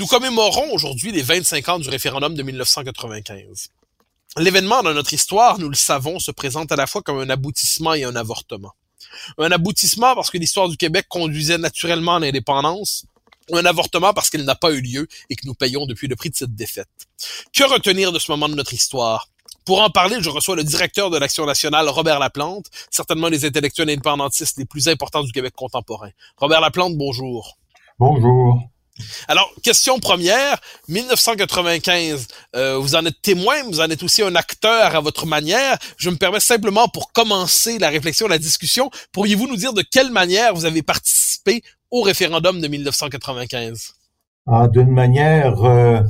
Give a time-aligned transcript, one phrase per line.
[0.00, 3.68] Nous commémorons aujourd'hui les 25 ans du référendum de 1995.
[4.38, 7.92] L'événement dans notre histoire, nous le savons, se présente à la fois comme un aboutissement
[7.92, 8.72] et un avortement.
[9.36, 13.04] Un aboutissement parce que l'histoire du Québec conduisait naturellement à l'indépendance,
[13.52, 16.30] un avortement parce qu'elle n'a pas eu lieu et que nous payons depuis le prix
[16.30, 16.88] de cette défaite.
[17.52, 19.28] Que retenir de ce moment de notre histoire?
[19.66, 23.90] Pour en parler, je reçois le directeur de l'Action nationale, Robert Laplante, certainement les intellectuels
[23.90, 26.08] indépendantistes les plus importants du Québec contemporain.
[26.38, 27.58] Robert Laplante, bonjour.
[27.98, 28.62] Bonjour.
[29.28, 34.94] Alors, question première, 1995, euh, vous en êtes témoin, vous en êtes aussi un acteur
[34.94, 35.78] à votre manière.
[35.96, 40.10] Je me permets simplement pour commencer la réflexion, la discussion, pourriez-vous nous dire de quelle
[40.10, 43.94] manière vous avez participé au référendum de 1995?
[44.46, 46.00] Ah, D'une manière euh,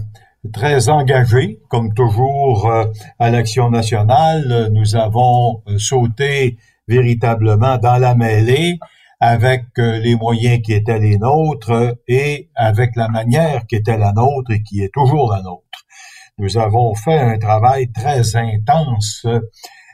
[0.52, 2.84] très engagée, comme toujours euh,
[3.18, 6.56] à l'Action nationale, nous avons sauté
[6.88, 8.78] véritablement dans la mêlée
[9.20, 14.12] avec euh, les moyens qui étaient les nôtres et avec la manière qui était la
[14.12, 15.64] nôtre et qui est toujours la nôtre.
[16.38, 19.40] Nous avons fait un travail très intense euh,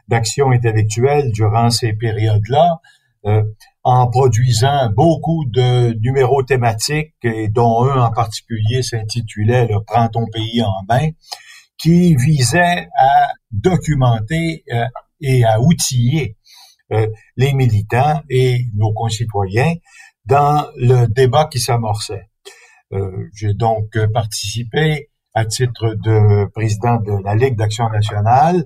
[0.06, 2.80] d'action intellectuelle durant ces périodes-là,
[3.26, 3.42] euh,
[3.82, 10.26] en produisant beaucoup de numéros thématiques, et dont un en particulier s'intitulait le Prends ton
[10.32, 11.08] pays en main,
[11.78, 14.84] qui visait à documenter euh,
[15.20, 16.35] et à outiller
[16.90, 19.74] les militants et nos concitoyens
[20.24, 22.28] dans le débat qui s'amorçait.
[22.92, 28.64] Euh, J'ai donc participé à titre de président de la Ligue d'action nationale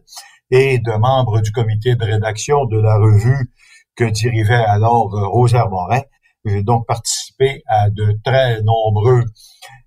[0.50, 3.50] et de membre du comité de rédaction de la revue
[3.96, 6.02] que dirigeait alors euh, Rosaire Morin.
[6.44, 9.24] J'ai donc participé à de très nombreux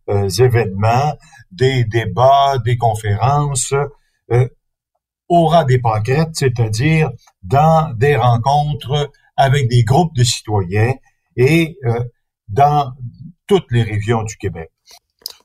[0.10, 1.16] euh, événements,
[1.52, 3.74] des débats, des conférences,
[4.32, 4.48] euh,
[5.30, 7.10] au ras des pâquerettes, c'est-à-dire
[7.42, 10.94] dans des rencontres avec des groupes de citoyens
[11.36, 12.04] et euh,
[12.48, 12.92] dans
[13.48, 14.70] toutes les régions du Québec.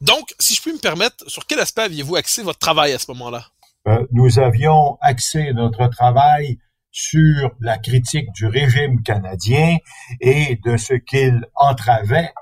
[0.00, 3.11] Donc, si je puis me permettre, sur quel aspect aviez-vous axé votre travail à ce
[3.12, 3.47] moment-là?
[3.89, 6.59] Euh, nous avions axé notre travail
[6.91, 9.77] sur la critique du régime canadien
[10.21, 12.33] et de ce qu'il entravait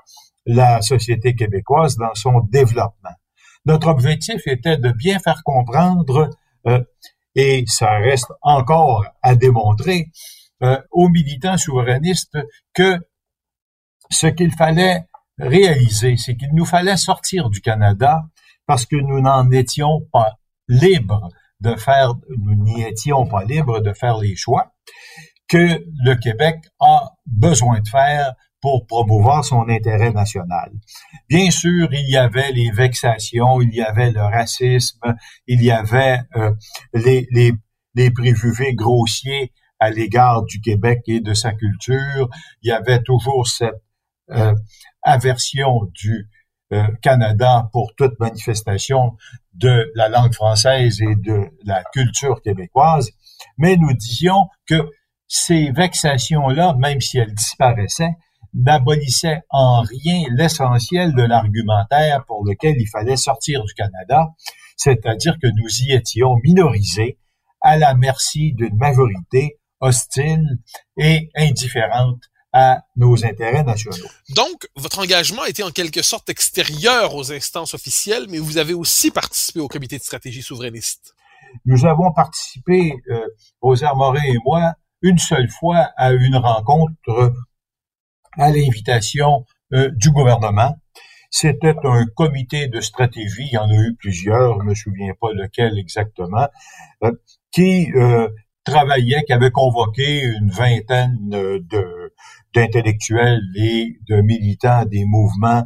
[0.45, 3.15] la société québécoise dans son développement.
[3.65, 6.29] Notre objectif était de bien faire comprendre,
[6.67, 6.81] euh,
[7.37, 10.09] et ça reste encore à démontrer,
[10.63, 12.37] euh, aux militants souverainistes
[12.73, 12.97] que
[14.09, 15.05] ce qu'il fallait
[15.37, 18.23] réaliser, c'est qu'il nous fallait sortir du Canada
[18.65, 20.33] parce que nous n'en étions pas
[20.67, 24.73] libres de faire, nous n'y étions pas libres de faire les choix
[25.47, 30.71] que le Québec a besoin de faire pour promouvoir son intérêt national.
[31.29, 36.19] Bien sûr, il y avait les vexations, il y avait le racisme, il y avait
[36.35, 36.53] euh,
[36.93, 42.29] les, les, préjugés grossiers à l'égard du Québec et de sa culture.
[42.61, 43.81] Il y avait toujours cette
[44.31, 44.53] euh,
[45.03, 46.27] aversion du
[46.73, 49.15] euh, Canada pour toute manifestation
[49.53, 53.11] de la langue française et de la culture québécoise.
[53.57, 54.89] Mais nous disions que
[55.27, 58.15] ces vexations-là, même si elles disparaissaient,
[58.57, 64.27] n'abolissaient en rien l'essentiel de l'argumentaire pour lequel il fallait sortir du Canada,
[64.75, 67.17] c'est-à-dire que nous y étions minorisés
[67.61, 70.59] à la merci d'une majorité hostile
[70.97, 72.21] et indifférente
[72.53, 74.07] à nos intérêts nationaux.
[74.35, 79.11] Donc, votre engagement était en quelque sorte extérieur aux instances officielles, mais vous avez aussi
[79.11, 81.13] participé au comité de stratégie souverainiste.
[81.65, 83.27] Nous avons participé, euh,
[83.61, 87.33] Rosaire Morin et moi, une seule fois à une rencontre
[88.37, 90.75] à l'invitation euh, du gouvernement.
[91.29, 95.33] C'était un comité de stratégie, il y en a eu plusieurs, je me souviens pas
[95.33, 96.47] lequel exactement,
[97.03, 97.11] euh,
[97.51, 98.29] qui euh,
[98.63, 101.29] travaillait, qui avait convoqué une vingtaine
[102.53, 105.63] d'intellectuels et de militants des mouvements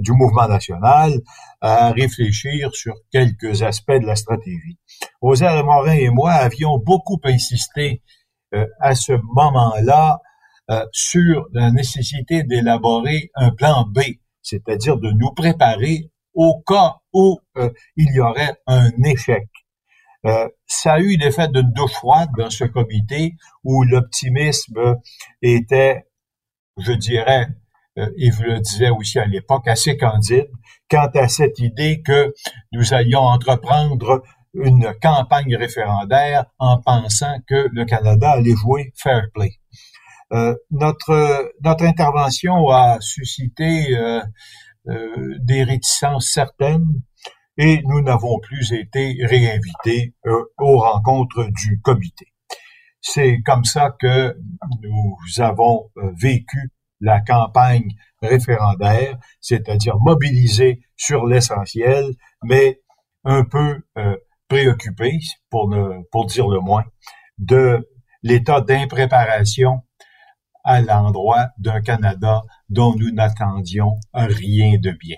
[0.00, 1.12] du mouvement national
[1.60, 4.76] à réfléchir sur quelques aspects de la stratégie.
[5.20, 8.02] Rosaire Morin et moi avions beaucoup insisté
[8.80, 10.18] à ce moment-là
[10.92, 14.00] sur la nécessité d'élaborer un plan B,
[14.42, 17.38] c'est-à-dire de nous préparer au cas où
[17.96, 19.48] il y aurait un échec.
[20.66, 23.34] ça a eu l'effet d'une douche froide dans ce comité
[23.64, 24.96] où l'optimisme
[25.42, 26.06] était,
[26.78, 27.48] je dirais,
[27.98, 30.48] euh, Yves le disait aussi à l'époque, assez candide
[30.88, 32.32] quant à cette idée que
[32.72, 34.22] nous allions entreprendre
[34.54, 39.52] une campagne référendaire en pensant que le Canada allait jouer fair play.
[40.32, 44.22] Euh, notre notre intervention a suscité euh,
[44.88, 47.02] euh, des réticences certaines
[47.58, 50.14] et nous n'avons plus été réinvités
[50.58, 52.26] aux rencontres du comité.
[53.02, 54.34] C'est comme ça que
[54.82, 56.70] nous avons vécu
[57.02, 57.90] la campagne
[58.22, 62.80] référendaire, c'est-à-dire mobiliser sur l'essentiel, mais
[63.24, 64.16] un peu euh,
[64.48, 65.18] préoccupé,
[65.50, 66.84] pour, ne, pour dire le moins,
[67.38, 67.88] de
[68.22, 69.82] l'état d'impréparation
[70.64, 75.16] à l'endroit d'un Canada dont nous n'attendions rien de bien.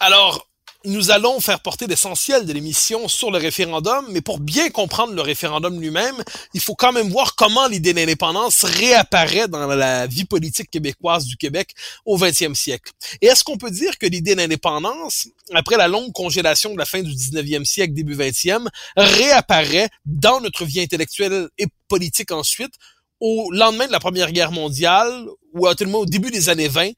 [0.00, 0.46] Alors,
[0.84, 5.22] nous allons faire porter l'essentiel de l'émission sur le référendum, mais pour bien comprendre le
[5.22, 6.16] référendum lui-même,
[6.54, 11.36] il faut quand même voir comment l'idée d'indépendance réapparaît dans la vie politique québécoise du
[11.36, 11.70] Québec
[12.04, 12.90] au 20e siècle.
[13.20, 17.00] Et est-ce qu'on peut dire que l'idée d'indépendance, après la longue congélation de la fin
[17.00, 22.74] du 19e siècle, début 20e, réapparaît dans notre vie intellectuelle et politique ensuite,
[23.22, 26.48] au lendemain de la Première Guerre mondiale, ou à tout le moins au début des
[26.48, 26.90] années 20,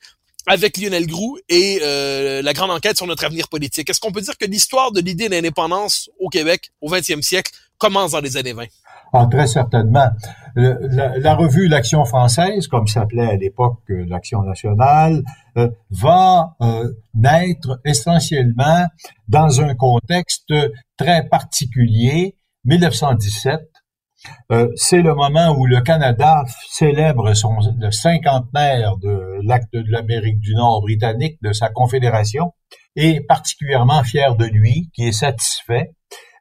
[0.47, 3.91] avec Lionel Groux et euh, la grande enquête sur notre avenir politique.
[3.91, 8.13] Est-ce qu'on peut dire que l'histoire de l'idée d'indépendance au Québec au 20e siècle commence
[8.13, 8.65] dans les années 20?
[9.13, 10.09] Ah, très certainement.
[10.57, 15.23] la, revue L'Action française, comme s'appelait à l'époque euh, l'Action nationale,
[15.59, 16.57] euh, va
[17.15, 18.87] naître essentiellement
[19.29, 20.53] dans un contexte
[20.97, 22.35] très particulier,
[22.65, 23.61] 1917,
[24.53, 30.41] euh, c'est le moment où le Canada célèbre son, le cinquantenaire de l'acte de l'Amérique
[30.41, 32.53] du Nord britannique, de sa confédération,
[32.97, 35.93] et particulièrement fier de lui, qui est satisfait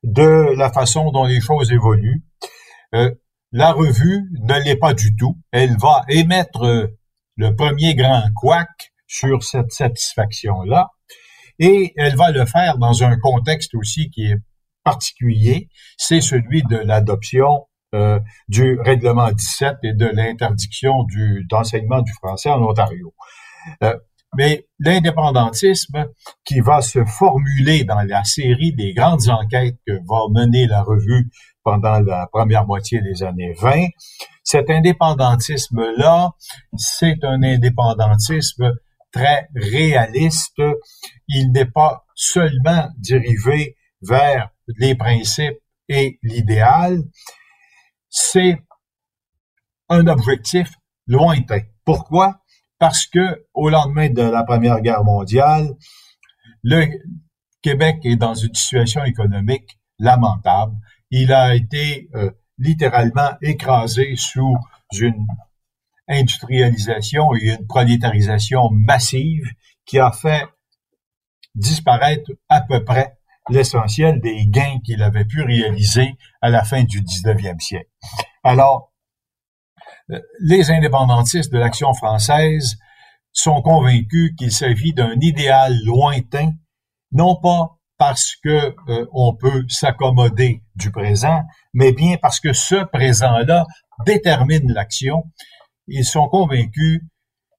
[0.04, 2.24] de la façon dont les choses évoluent.
[2.96, 3.12] Euh,
[3.52, 5.38] la revue ne l'est pas du tout.
[5.52, 6.90] Elle va émettre
[7.36, 8.70] le premier grand couac
[9.08, 10.90] sur cette satisfaction-là,
[11.60, 14.38] et elle va le faire dans un contexte aussi qui est
[14.84, 22.12] particulier, c'est celui de l'adoption euh, du règlement 17 et de l'interdiction du d'enseignement du
[22.14, 23.14] français en Ontario.
[23.84, 23.98] Euh,
[24.36, 26.08] mais l'indépendantisme
[26.44, 31.30] qui va se formuler dans la série des grandes enquêtes que va mener la revue
[31.64, 33.88] pendant la première moitié des années 20,
[34.44, 36.32] cet indépendantisme-là,
[36.76, 38.74] c'est un indépendantisme
[39.12, 40.62] très réaliste.
[41.28, 44.50] Il n'est pas seulement dérivé vers
[44.80, 47.04] les principes et l'idéal,
[48.14, 48.64] c'est
[49.90, 50.70] un objectif
[51.08, 51.62] lointain.
[51.84, 52.42] Pourquoi?
[52.78, 55.74] Parce que au lendemain de la Première Guerre mondiale,
[56.62, 56.86] le
[57.64, 60.76] Québec est dans une situation économique lamentable.
[61.10, 62.30] Il a été euh,
[62.60, 64.56] littéralement écrasé sous
[64.92, 65.26] une
[66.08, 69.46] industrialisation et une prolétarisation massive
[69.86, 70.46] qui a fait
[71.56, 73.18] disparaître à peu près
[73.50, 77.90] l'essentiel des gains qu'il avait pu réaliser à la fin du 19e siècle.
[78.44, 78.94] Alors,
[80.12, 82.78] euh, les indépendantistes de l'action française
[83.32, 86.52] sont convaincus qu'il s'agit d'un idéal lointain,
[87.12, 92.84] non pas parce que euh, on peut s'accommoder du présent, mais bien parce que ce
[92.86, 93.66] présent-là
[94.06, 95.24] détermine l'action.
[95.88, 97.02] Ils sont convaincus,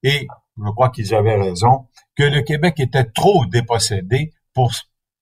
[0.03, 0.27] et
[0.59, 4.73] je crois qu'ils avaient raison, que le Québec était trop dépossédé pour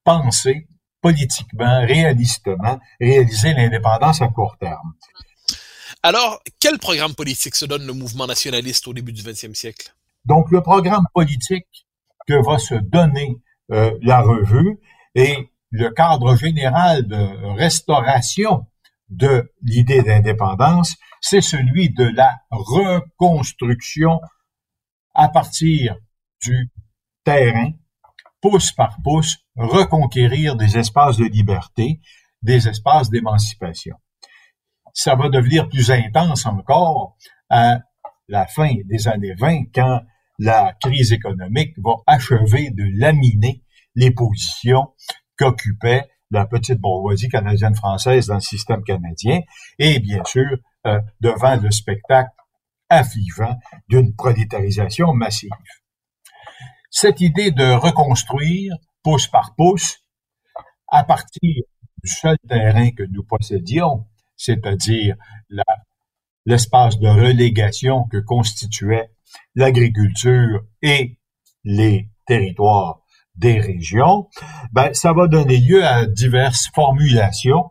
[0.05, 0.69] penser
[1.01, 4.93] politiquement, réalistement, réaliser l'indépendance à court terme.
[6.03, 9.95] Alors, quel programme politique se donne le mouvement nationaliste au début du 20e siècle?
[10.25, 11.67] Donc, le programme politique
[12.27, 13.37] que va se donner
[13.73, 14.79] euh, la revue
[15.15, 18.67] et le cadre général de restauration
[19.09, 24.21] de l'idée d'indépendance, c'est celui de la reconstruction
[25.15, 25.97] à partir
[26.43, 26.71] du
[27.25, 27.71] terrain
[28.41, 32.01] pouce par pouce, reconquérir des espaces de liberté,
[32.43, 33.97] des espaces d'émancipation.
[34.95, 37.17] Ça va devenir plus intense encore
[37.49, 37.81] à
[38.29, 40.01] la fin des années 20 quand
[40.39, 43.63] la crise économique va achever de laminer
[43.95, 44.89] les positions
[45.39, 49.41] qu'occupaient la petite bourgeoisie canadienne-française dans le système canadien,
[49.79, 50.57] et bien sûr,
[50.87, 52.31] euh, devant le spectacle
[52.89, 55.51] affligeant d'une prolétarisation massive.
[56.91, 59.99] Cette idée de reconstruire pouce par pouce,
[60.89, 61.65] à partir
[62.03, 64.07] du seul terrain que nous possédions,
[64.37, 65.17] c'est-à-dire
[66.45, 69.11] l'espace de relégation que constituait
[69.55, 71.19] l'agriculture et
[71.65, 73.01] les territoires
[73.35, 74.29] des régions,
[74.73, 77.71] ben, ça va donner lieu à diverses formulations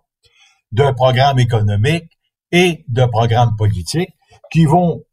[0.72, 2.18] de programmes économiques
[2.52, 4.14] et de programmes politiques
[4.52, 5.04] qui vont,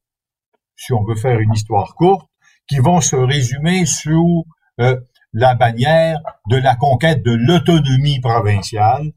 [0.76, 2.28] si on veut faire une histoire courte,
[2.68, 4.44] qui vont se résumer sous
[4.80, 4.98] euh,
[5.32, 6.18] la bannière
[6.48, 9.12] de la conquête de l'autonomie provinciale,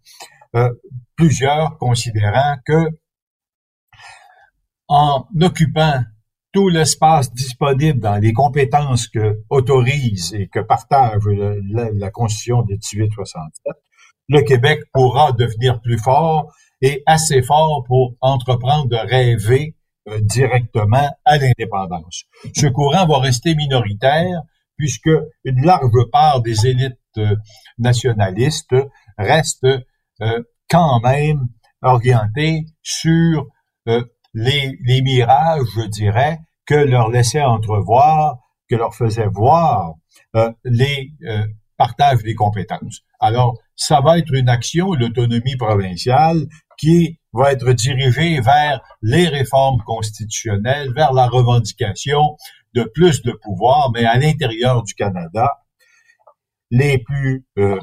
[0.56, 0.70] euh,
[1.16, 2.90] plusieurs considérant que
[4.88, 6.04] en occupant
[6.52, 11.22] tout l'espace disponible dans les compétences que autorise et que partage
[11.70, 13.74] la, Constitution de 1867,
[14.28, 19.76] le Québec pourra devenir plus fort et assez fort pour entreprendre de rêver
[20.10, 22.26] euh, directement à l'indépendance.
[22.54, 24.42] Ce courant va rester minoritaire
[24.82, 25.12] puisque
[25.44, 27.36] une large part des élites euh,
[27.78, 28.76] nationalistes
[29.16, 29.68] reste
[30.22, 31.50] euh, quand même
[31.84, 33.46] orientée sur
[34.34, 39.94] les, les mirages, je dirais, que leur laissait entrevoir, que leur faisait voir
[40.36, 41.46] euh, les euh,
[41.78, 43.02] partages des compétences.
[43.20, 46.48] Alors, ça va être une action, l'autonomie provinciale,
[46.78, 52.38] qui va être dirigée vers les réformes constitutionnelles, vers la revendication
[52.74, 55.60] de plus de pouvoir, mais à l'intérieur du Canada.
[56.70, 57.80] Les plus euh,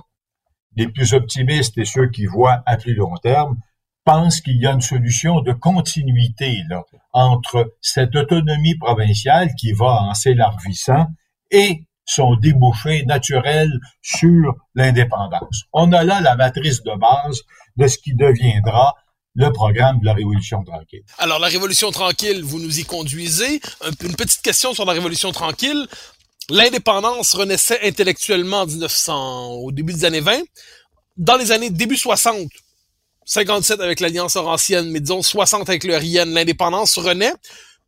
[0.76, 3.57] les plus optimistes et ceux qui voient à plus long terme
[4.04, 10.02] pense qu'il y a une solution de continuité là, entre cette autonomie provinciale qui va
[10.02, 11.09] en s'élargissant
[11.50, 15.64] et son débouché naturel sur l'indépendance.
[15.75, 17.42] On a là la matrice de base
[17.76, 18.95] de ce qui deviendra
[19.38, 21.02] le programme de la Révolution tranquille.
[21.18, 23.61] Alors, la Révolution tranquille, vous nous y conduisez.
[24.02, 25.87] Une petite question sur la Révolution tranquille.
[26.50, 30.40] L'indépendance renaissait intellectuellement en 1900, au début des années 20.
[31.16, 32.49] Dans les années début 60,
[33.26, 37.33] 57 avec l'Alliance Orantienne, mais disons 60 avec le RIN, l'indépendance renaît.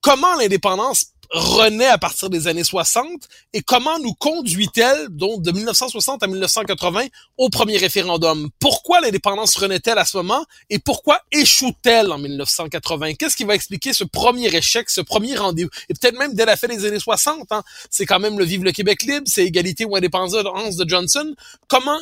[0.00, 6.23] Comment l'indépendance renaît à partir des années 60 et comment nous conduit-elle, donc de 1960
[6.23, 7.07] à 1980,
[7.37, 8.51] au premier référendum?
[8.59, 13.15] Pourquoi l'indépendance renaît-elle à ce moment et pourquoi échoue-t-elle en 1980?
[13.15, 15.71] Qu'est-ce qui va expliquer ce premier échec, ce premier rendez-vous?
[15.89, 18.65] Et peut-être même dès la fin des années 60, hein, c'est quand même le Vive
[18.65, 21.35] le Québec libre, c'est égalité ou indépendance de Johnson.
[21.69, 21.99] Comment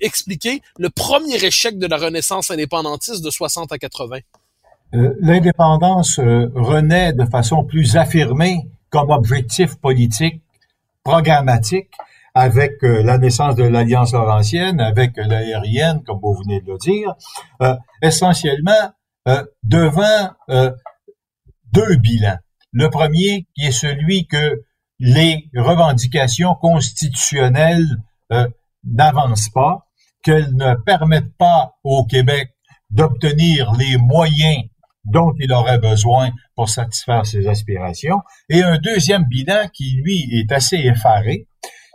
[0.00, 4.18] expliquer le premier échec de la renaissance indépendantiste de 60 à 80?
[4.94, 10.40] Euh, l'indépendance euh, renaît de façon plus affirmée comme objectif politique
[11.02, 11.90] programmatique
[12.34, 17.14] avec euh, la naissance de l'Alliance Laurentienne, avec l'aérienne, comme vous venez de le dire,
[18.02, 18.92] essentiellement
[19.62, 20.28] devant
[21.72, 22.36] deux bilans.
[22.72, 24.62] Le premier qui est celui que
[24.98, 27.86] les revendications constitutionnelles
[28.84, 29.86] n'avancent pas,
[30.22, 32.50] qu'elles ne permettent pas au Québec
[32.90, 34.64] d'obtenir les moyens
[35.04, 38.20] dont il aurait besoin pour satisfaire ses aspirations.
[38.48, 41.46] Et un deuxième bilan qui, lui, est assez effaré,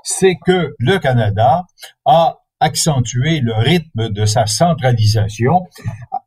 [0.03, 1.65] c'est que le Canada
[2.05, 5.67] a accentué le rythme de sa centralisation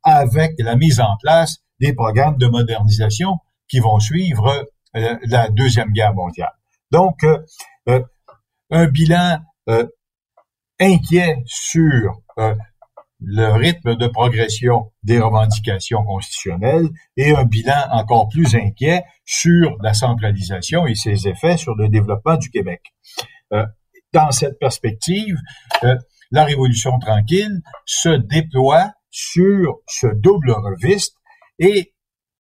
[0.03, 5.91] avec la mise en place des programmes de modernisation qui vont suivre euh, la Deuxième
[5.93, 6.53] Guerre mondiale.
[6.91, 7.39] Donc, euh,
[7.89, 8.03] euh,
[8.71, 9.39] un bilan
[10.81, 12.21] inquiet sur
[13.25, 19.95] le rythme de progression des revendications constitutionnelles et un bilan encore plus inquiet sur la
[19.95, 22.83] centralisation et ses effets sur le développement du Québec.
[23.53, 23.65] Euh,
[24.13, 25.37] dans cette perspective,
[25.85, 25.97] euh,
[26.31, 31.17] la Révolution tranquille se déploie sur ce double reviste
[31.59, 31.95] et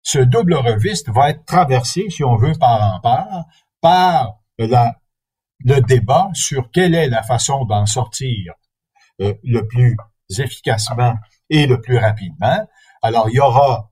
[0.04, 3.46] ce double reviste va être traversé, si on veut, par en part,
[3.82, 8.54] par le débat sur quelle est la façon d'en sortir
[9.22, 9.98] euh, le plus
[10.30, 11.16] efficacement
[11.50, 12.68] et le plus rapidement.
[13.02, 13.92] Alors, il y aura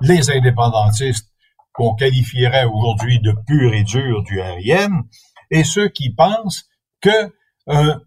[0.00, 1.30] les indépendantistes
[1.72, 5.04] qu'on qualifierait aujourd'hui de pur et dur du RIM
[5.50, 6.64] et ceux qui pensent
[7.00, 7.32] que
[7.68, 7.98] euh,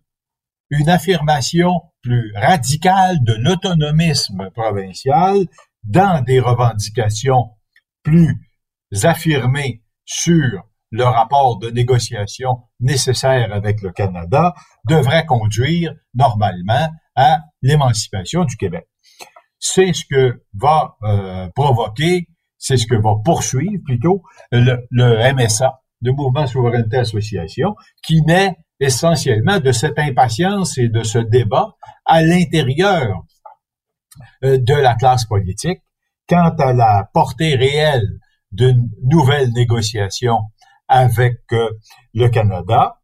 [0.69, 5.46] une affirmation plus radicale de l'autonomisme provincial
[5.84, 7.51] dans des revendications
[8.03, 8.38] plus
[9.03, 14.53] affirmées sur le rapport de négociation nécessaire avec le Canada
[14.88, 18.88] devrait conduire normalement à l'émancipation du Québec.
[19.59, 26.12] C'est ce que va euh, provoquer, c'est ce que va poursuivre plutôt le, MSA, le
[26.13, 33.24] Mouvement Souveraineté Association, qui naît essentiellement de cette impatience et de ce débat à l'intérieur
[34.43, 35.81] euh, de la classe politique
[36.29, 38.19] quant à la portée réelle
[38.51, 40.39] d'une nouvelle négociation
[40.88, 41.69] avec euh,
[42.13, 43.00] le Canada.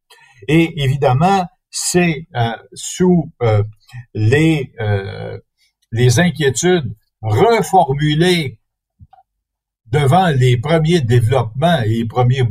[0.48, 3.32] Et évidemment, c'est euh, sous
[4.14, 4.74] les,
[5.92, 8.60] les inquiétudes reformulées
[9.94, 12.48] devant les premiers développements et les, premières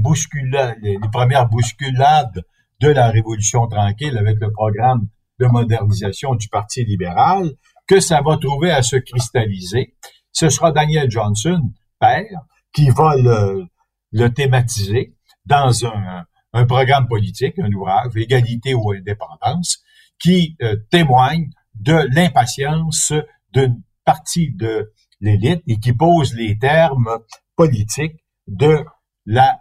[1.49, 2.45] bousculades
[2.81, 5.09] de la Révolution tranquille avec le programme
[5.41, 7.51] de modernisation du Parti libéral,
[7.89, 9.95] que ça va trouver à se cristalliser.
[10.31, 18.13] Ce sera Daniel Johnson, père, qui va le, thématiser dans un, programme politique, un ouvrage,
[18.15, 19.83] Égalité ou indépendance,
[20.23, 23.13] qui euh, témoigne de l'impatience
[23.53, 27.19] d'une partie de l'élite et qui pose les termes
[27.57, 28.85] politiques de
[29.27, 29.61] la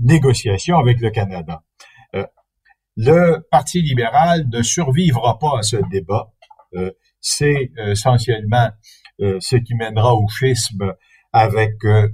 [0.00, 1.62] négociation avec le Canada.
[2.14, 2.26] Euh,
[2.96, 6.32] le Parti libéral ne survivra pas à ce débat.
[6.74, 6.90] Euh,
[7.20, 8.70] c'est euh, essentiellement
[9.20, 10.94] euh, ce qui mènera au schisme
[11.32, 12.08] avec euh,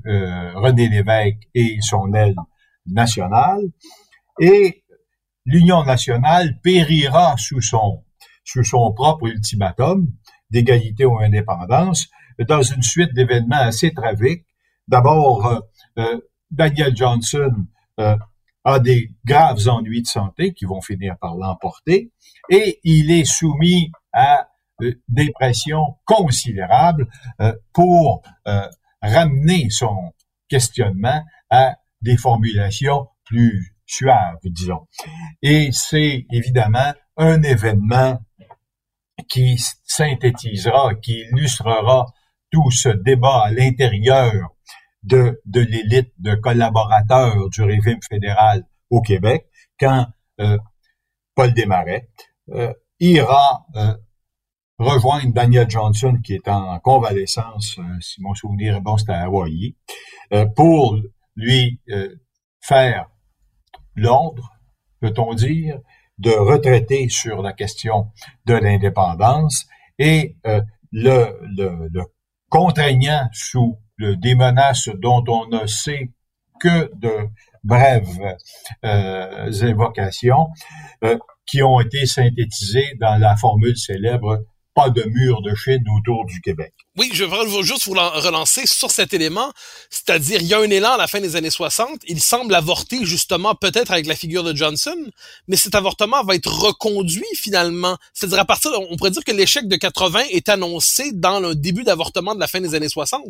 [0.55, 2.35] René Lévesque et son aile
[2.87, 3.63] nationale.
[4.41, 4.84] Et
[5.45, 8.05] l'Union nationale périra sous son,
[8.45, 10.09] sous son propre ultimatum
[10.51, 12.09] d'égalité ou indépendance
[12.49, 14.45] dans une suite d'événements assez tragiques.
[14.89, 15.63] D'abord,
[16.51, 17.67] Daniel Johnson
[18.65, 22.13] a des graves ennuis de santé qui vont finir par l'emporter
[22.51, 24.49] et il est soumis à
[25.09, 27.09] des pressions considérables
[27.41, 28.69] euh, pour euh,
[29.03, 30.13] ramener son
[30.49, 34.87] questionnement à des formulations plus suaves, disons.
[35.43, 38.19] Et c'est évidemment un événement
[39.29, 42.07] qui synthétisera, qui illustrera
[42.51, 44.51] tout ce débat à l'intérieur
[45.03, 49.47] de, l'élite de collaborateurs du régime fédéral au Québec,
[49.79, 50.07] quand
[50.41, 50.59] euh,
[51.35, 52.09] Paul Desmarais
[52.51, 53.95] euh, ira euh,
[54.79, 59.77] rejoindre Daniel Johnson, qui est en convalescence, si mon souvenir est bon, c'était à Hawaii,
[60.33, 60.97] euh, pour
[61.37, 61.81] lui
[62.61, 63.09] faire
[63.97, 64.53] l'ordre,
[65.01, 65.79] peut-on dire,
[66.19, 68.11] de retraiter sur la question
[68.47, 69.67] de l'indépendance
[69.99, 70.37] et
[70.93, 72.03] le, le, le,
[72.49, 76.11] contraignant sous le, des menaces dont on ne sait
[76.61, 77.29] que de
[77.65, 78.37] brèves
[78.85, 80.49] euh, évocations
[81.03, 86.27] euh, qui ont été synthétisées dans la formule célèbre pas de mur de Chine autour
[86.27, 86.73] du Québec.
[86.99, 89.51] Oui, je veux juste vous relancer sur cet élément,
[89.89, 93.05] c'est-à-dire il y a un élan à la fin des années 60, il semble avorter
[93.05, 94.97] justement peut-être avec la figure de Johnson,
[95.49, 97.97] mais cet avortement va être reconduit finalement.
[98.13, 101.85] C'est-à-dire à partir, on pourrait dire que l'échec de 80 est annoncé dans le début
[101.85, 103.23] d'avortement de la fin des années 60.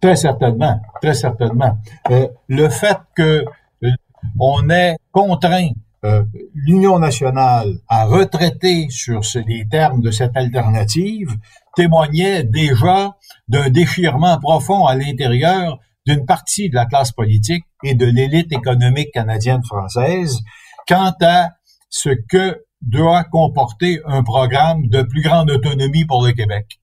[0.00, 1.76] Très certainement, très certainement.
[2.10, 3.44] Euh, le fait que
[3.82, 3.90] euh,
[4.38, 5.70] on est contraint
[6.04, 11.34] euh, l'Union nationale a retraité sur les termes de cette alternative
[11.74, 13.16] témoignait déjà
[13.48, 19.12] d'un déchirement profond à l'intérieur d'une partie de la classe politique et de l'élite économique
[19.12, 20.38] canadienne-française
[20.86, 21.50] quant à
[21.90, 26.78] ce que doit comporter un programme de plus grande autonomie pour le Québec.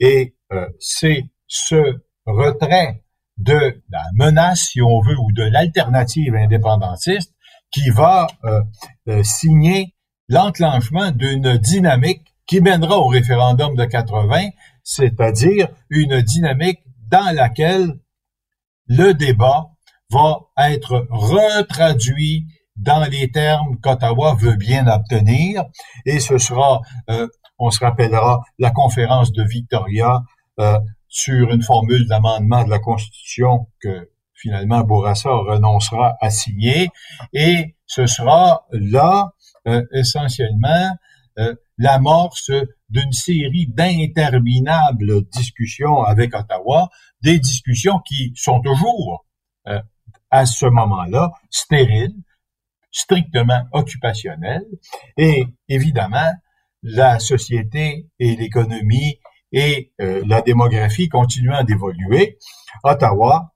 [0.00, 3.04] Et euh, c'est ce retrait
[3.38, 7.32] de la menace, si on veut, ou de l'alternative indépendantiste
[7.72, 8.62] qui va euh,
[9.08, 9.94] euh, signer
[10.28, 14.50] l'enclenchement d'une dynamique qui mènera au référendum de 80,
[14.84, 17.98] c'est-à-dire une dynamique dans laquelle
[18.86, 19.70] le débat
[20.10, 25.64] va être retraduit dans les termes qu'Ottawa veut bien obtenir,
[26.04, 26.80] et ce sera,
[27.10, 27.26] euh,
[27.58, 30.22] on se rappellera, la conférence de Victoria
[31.08, 34.11] sur une formule d'amendement de la Constitution que
[34.42, 36.88] finalement Bourassa renoncera à signer
[37.32, 39.30] et ce sera là
[39.68, 40.96] euh, essentiellement
[41.38, 42.50] euh, l'amorce
[42.88, 46.90] d'une série d'interminables discussions avec Ottawa,
[47.22, 49.24] des discussions qui sont toujours
[49.68, 49.80] euh,
[50.30, 52.16] à ce moment-là stériles,
[52.90, 54.66] strictement occupationnelles
[55.16, 56.32] et évidemment
[56.82, 59.20] la société et l'économie
[59.52, 62.38] et la démographie continuant d'évoluer,
[62.82, 63.52] Ottawa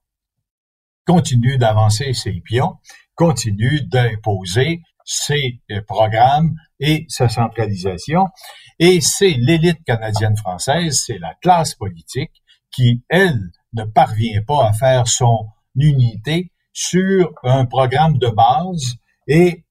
[1.07, 2.75] continue d'avancer ses pions,
[3.15, 8.27] continue d'imposer ses euh, programmes et sa centralisation.
[8.77, 13.39] Et c'est l'élite canadienne-française, c'est la classe politique qui, elle,
[13.73, 18.95] ne parvient pas à faire son unité sur un programme de base
[19.27, 19.63] et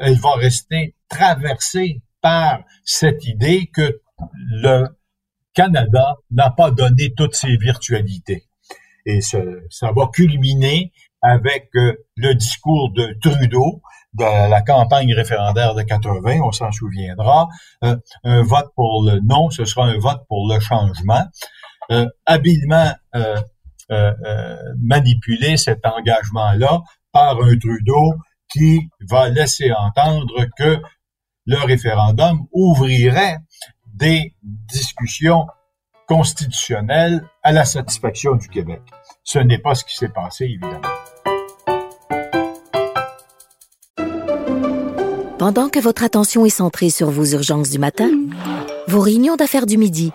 [0.00, 4.00] elle va rester traversée par cette idée que
[4.50, 4.86] le
[5.54, 8.44] Canada n'a pas donné toutes ses virtualités.
[9.06, 10.92] Et ça va culminer
[11.22, 13.80] avec le discours de Trudeau
[14.14, 17.48] de la campagne référendaire de 80, on s'en souviendra.
[17.82, 21.24] un vote pour le non, ce sera un vote pour le changement.
[22.26, 22.92] habilement
[24.78, 28.14] manipuler cet engagement-là par un Trudeau
[28.52, 30.80] qui va laisser entendre que
[31.46, 33.38] le référendum ouvrirait
[33.86, 35.46] des discussions
[36.06, 38.80] constitutionnelles à la satisfaction du Québec.
[39.22, 40.80] Ce n'est pas ce qui s'est passé, évidemment.
[45.38, 48.10] Pendant que votre attention est centrée sur vos urgences du matin,
[48.88, 50.12] vos réunions d'affaires du midi,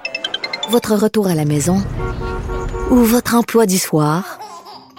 [0.71, 1.81] votre retour à la maison
[2.89, 4.40] ou votre emploi du soir,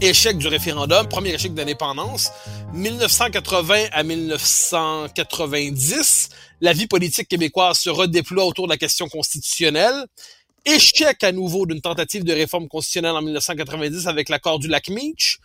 [0.00, 2.30] échec du référendum, premier échec d'indépendance.
[2.72, 6.28] 1980 à 1990,
[6.60, 10.06] la vie politique québécoise se redéploie autour de la question constitutionnelle.
[10.64, 15.38] Échec à nouveau d'une tentative de réforme constitutionnelle en 1990 avec l'accord du lac Meach.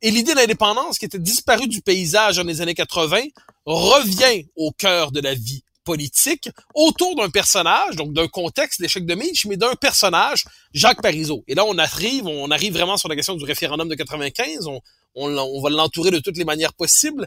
[0.00, 3.20] Et l'idée d'indépendance qui était disparue du paysage dans les années 80
[3.66, 9.14] revient au cœur de la vie politique autour d'un personnage, donc d'un contexte d'échec de
[9.14, 11.44] Meach, mais d'un personnage, Jacques Parizeau.
[11.48, 14.68] Et là, on arrive, on arrive vraiment sur la question du référendum de 95.
[15.14, 17.26] On, va l'entourer de toutes les manières possibles.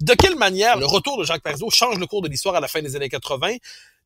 [0.00, 2.68] De quelle manière le retour de Jacques Parizeau change le cours de l'histoire à la
[2.68, 3.56] fin des années 80?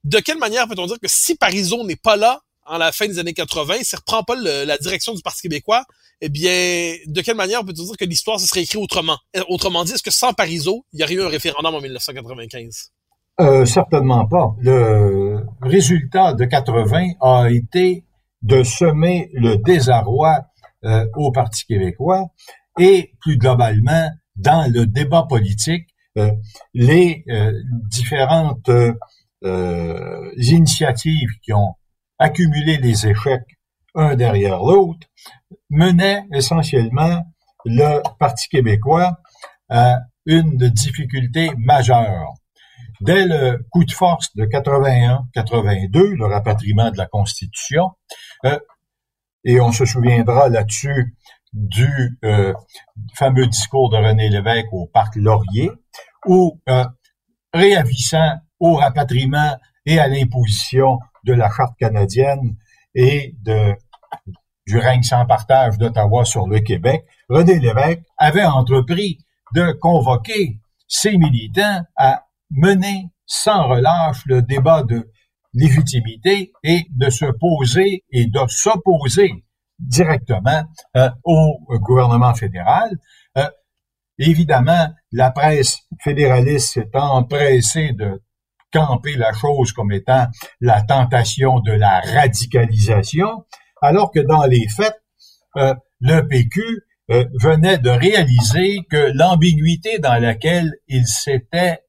[0.04, 3.18] De quelle manière peut-on dire que si Parizeau n'est pas là en la fin des
[3.18, 5.84] années 80, s'il reprend pas la direction du Parti québécois,
[6.20, 9.18] eh bien, de quelle manière peut-on dire que l'histoire se serait écrite autrement?
[9.48, 12.90] Autrement dit, est-ce que sans Parizeau, il y aurait eu un référendum en 1995?
[13.40, 14.56] Euh, certainement pas.
[14.60, 18.04] Le résultat de 80 a été
[18.42, 20.46] de semer le désarroi
[20.84, 22.30] euh, au Parti québécois
[22.80, 26.32] et plus globalement dans le débat politique, euh,
[26.74, 27.24] les
[27.88, 28.70] différentes
[30.36, 31.74] initiatives qui ont
[32.18, 33.56] accumulé les échecs
[33.94, 35.06] un derrière l'autre
[35.70, 37.24] menaient essentiellement
[37.64, 39.18] le Parti québécois
[39.68, 42.34] à une difficulté majeure.
[43.00, 47.90] Dès le coup de force de 81-82, le rapatriement de la Constitution,
[49.44, 51.16] et on se souviendra là-dessus
[51.52, 52.52] du euh,
[53.14, 55.70] fameux discours de René Lévesque au Parc Laurier,
[56.26, 56.84] où, euh,
[57.54, 59.56] réavissant au rapatriement
[59.86, 62.56] et à l'imposition de la Charte canadienne
[62.94, 63.34] et
[64.66, 69.18] du règne sans partage d'Ottawa sur le Québec, René Lévesque avait entrepris
[69.54, 75.10] de convoquer ses militants à mener sans relâche le débat de
[75.54, 79.30] légitimité et de se poser et de s'opposer
[79.78, 80.64] directement
[80.96, 82.90] euh, au gouvernement fédéral.
[83.36, 83.48] Euh,
[84.18, 88.22] évidemment, la presse fédéraliste s'est empressée de
[88.72, 90.26] camper la chose comme étant
[90.60, 93.44] la tentation de la radicalisation,
[93.80, 95.00] alors que dans les faits,
[95.56, 96.62] euh, le PQ
[97.40, 101.80] venait de réaliser que l'ambiguïté dans laquelle il s'était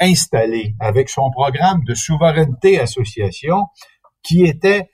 [0.00, 3.66] installé avec son programme de souveraineté association,
[4.22, 4.90] qui était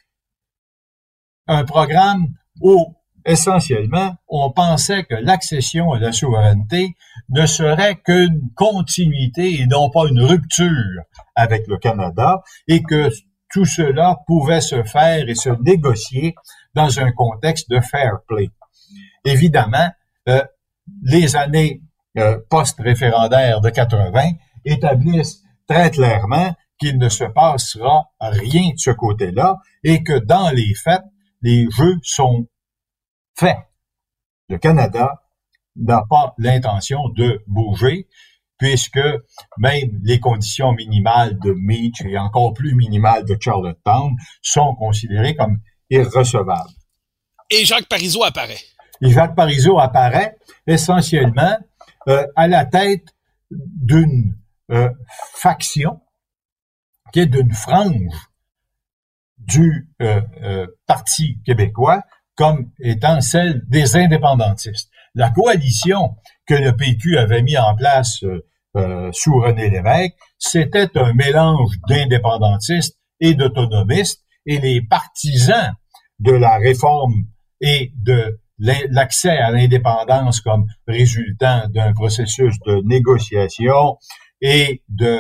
[1.47, 2.29] un programme
[2.61, 6.95] où, essentiellement, on pensait que l'accession à la souveraineté
[7.31, 11.03] ne serait qu'une continuité et non pas une rupture
[11.35, 13.11] avec le Canada et que
[13.51, 16.35] tout cela pouvait se faire et se négocier
[16.75, 18.51] dans un contexte de fair play.
[19.25, 19.91] Évidemment,
[20.29, 20.43] euh,
[21.03, 21.83] les années
[22.19, 24.33] euh, post-référendaires de 80
[24.65, 30.75] établissent très clairement qu'il ne se passera rien de ce côté-là et que dans les
[30.75, 31.03] faits,
[31.41, 32.47] les jeux sont
[33.39, 33.59] faits.
[34.49, 35.23] Le Canada
[35.77, 38.09] n'a pas l'intention de bouger
[38.59, 39.01] puisque
[39.59, 45.59] même les conditions minimales de Meach et encore plus minimales de Charlottetown sont considérées comme
[45.91, 46.71] irrecevables.
[47.51, 48.61] Et Jacques Parizeau apparaît.
[49.01, 51.57] Et Jacques Parizeau apparaît essentiellement
[52.09, 53.07] euh, à la tête
[53.51, 54.37] d'une
[55.35, 56.01] faction
[57.13, 58.33] qui est d'une frange
[59.39, 62.03] du euh, euh, Parti québécois
[62.37, 64.91] comme étant celle des indépendantistes.
[65.15, 68.25] La coalition que le PQ avait mis en place
[68.77, 75.75] euh, sous René Lévesque, c'était un mélange d'indépendantistes et d'autonomistes, et les partisans
[76.19, 77.27] de la réforme
[77.61, 83.99] et de l'accès à l'indépendance comme résultant d'un processus de négociation
[84.43, 85.19] et de,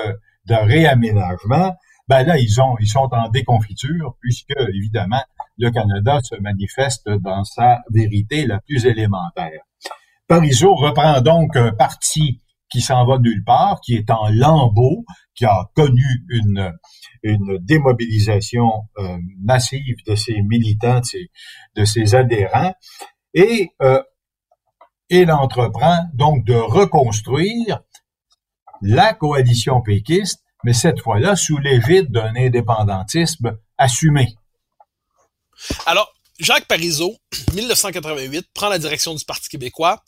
[0.50, 1.74] réaménagement,
[2.08, 5.22] ben là, ils, ont, ils sont en déconfiture puisque, évidemment,
[5.56, 9.62] le Canada se manifeste dans sa vérité la plus élémentaire.
[10.26, 15.04] Parizeau reprend donc un parti qui s'en va nulle part, qui est en lambeau,
[15.34, 16.72] qui a connu une,
[17.60, 21.30] démobilisation euh, massive de ses militants, de ses,
[21.76, 22.74] de ses adhérents,
[23.32, 24.02] et euh,
[25.08, 27.80] il entreprend donc de reconstruire
[28.82, 34.34] la coalition péquiste, mais cette fois-là sous l'égide d'un indépendantisme assumé.
[35.86, 37.16] Alors, Jacques Parizeau,
[37.54, 40.02] 1988, prend la direction du Parti québécois.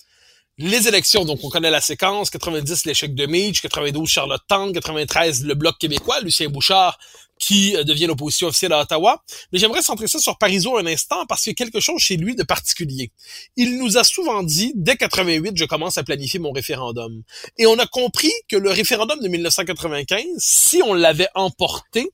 [0.58, 5.44] Les élections, donc on connaît la séquence, 90 l'échec de Meach, 92 Charlotte Tang, 93
[5.44, 6.98] le Bloc québécois, Lucien Bouchard
[7.38, 9.22] qui euh, devient l'opposition officielle à Ottawa.
[9.52, 12.16] Mais j'aimerais centrer ça sur Parizeau un instant parce qu'il y a quelque chose chez
[12.16, 13.10] lui de particulier.
[13.56, 17.22] Il nous a souvent dit, dès 88, je commence à planifier mon référendum.
[17.58, 22.10] Et on a compris que le référendum de 1995, si on l'avait emporté,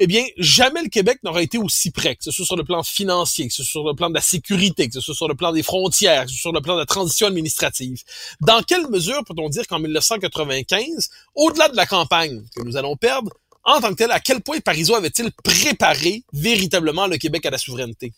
[0.00, 2.84] eh bien, jamais le Québec n'aurait été aussi près, que ce soit sur le plan
[2.84, 5.34] financier, que ce soit sur le plan de la sécurité, que ce soit sur le
[5.34, 8.02] plan des frontières, que ce soit sur le plan de la transition administrative.
[8.40, 13.32] Dans quelle mesure peut-on dire qu'en 1995, au-delà de la campagne que nous allons perdre,
[13.68, 17.58] en tant que tel, à quel point Parizeau avait-il préparé véritablement le Québec à la
[17.58, 18.12] souveraineté?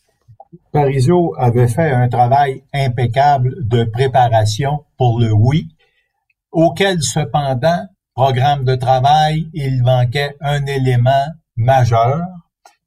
[0.72, 5.68] Parizeau avait fait un travail impeccable de préparation pour le oui,
[6.52, 12.20] auquel cependant, programme de travail, il manquait un élément majeur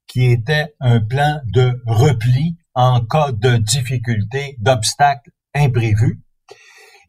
[0.07, 6.21] qui était un plan de repli en cas de difficulté, d'obstacle imprévu.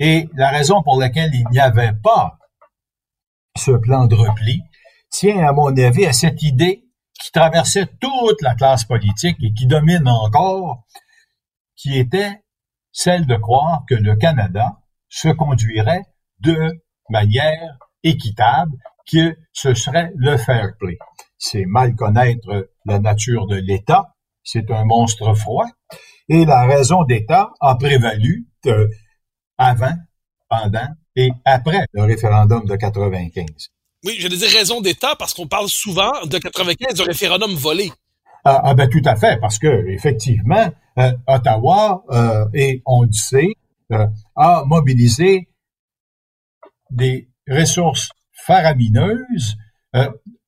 [0.00, 2.38] Et la raison pour laquelle il n'y avait pas
[3.56, 4.62] ce plan de repli
[5.14, 6.84] tient, à mon avis, à cette idée
[7.22, 10.84] qui traversait toute la classe politique et qui domine encore,
[11.76, 12.42] qui était
[12.92, 16.02] celle de croire que le Canada se conduirait
[16.40, 16.70] de
[17.08, 18.72] manière équitable,
[19.10, 20.98] que ce serait le fair play
[21.44, 25.66] c'est mal connaître la nature de l'État, c'est un monstre froid,
[26.28, 28.88] et la raison d'État a prévalu euh,
[29.58, 29.94] avant,
[30.48, 33.44] pendant et après le référendum de 95.
[34.04, 37.90] Oui, je dire raison d'État parce qu'on parle souvent de 95 du référendum volé.
[38.44, 43.12] Ah, ah, ben tout à fait, parce que effectivement, euh, Ottawa euh, et on le
[43.12, 43.54] sait
[44.34, 45.48] a mobilisé
[46.90, 49.56] des ressources faramineuses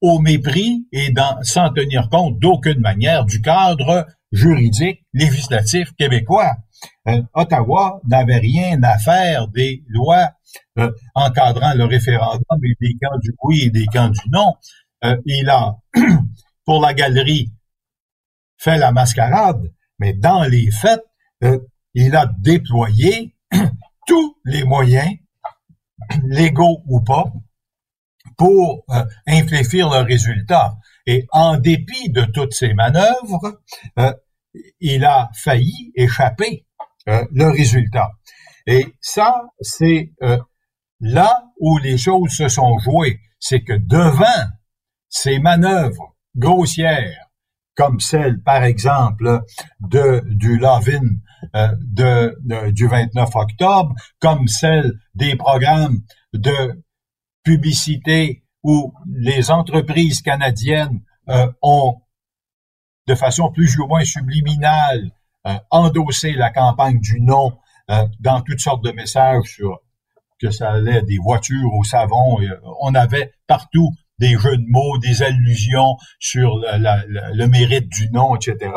[0.00, 6.56] au mépris et sans tenir compte d'aucune manière du cadre juridique législatif québécois.
[7.08, 10.30] Euh, Ottawa n'avait rien à faire des lois
[10.78, 14.54] euh, encadrant le référendum et des camps du oui et des camps du non.
[15.04, 15.76] Euh, il a,
[16.64, 17.52] pour la galerie,
[18.58, 21.04] fait la mascarade, mais dans les faits,
[21.94, 23.34] il a déployé
[24.06, 25.12] tous les moyens,
[26.24, 27.32] légaux ou pas,
[28.36, 28.84] pour
[29.26, 30.76] infléchir le résultat.
[31.06, 33.60] Et en dépit de toutes ces manœuvres,
[33.98, 34.12] euh,
[34.80, 36.66] il a failli échapper
[37.08, 38.12] euh, le résultat.
[38.66, 40.38] Et ça, c'est euh,
[41.00, 43.20] là où les choses se sont jouées.
[43.38, 44.50] C'est que devant
[45.08, 47.28] ces manœuvres grossières,
[47.76, 49.42] comme celle, par exemple,
[49.80, 51.16] de du Lavin
[51.52, 56.00] de, du 29 octobre, comme celle des programmes
[56.32, 56.82] de
[57.44, 62.00] publicité où les entreprises canadiennes euh, ont,
[63.06, 65.10] de façon plus ou moins subliminale,
[65.46, 67.58] euh, endossé la campagne du non
[67.90, 69.80] euh, dans toutes sortes de messages sur
[70.38, 72.38] que ça allait des voitures au savon.
[72.80, 78.70] on avait partout des jeux de mots, des allusions sur le mérite du non, etc.